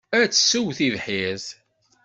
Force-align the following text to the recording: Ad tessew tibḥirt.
Ad 0.19 0.27
tessew 0.31 0.67
tibḥirt. 0.77 1.47